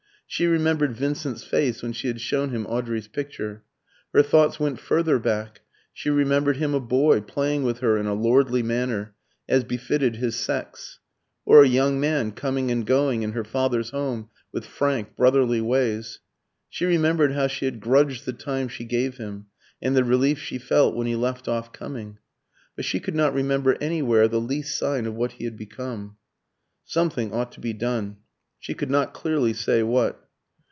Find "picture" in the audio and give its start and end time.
3.09-3.63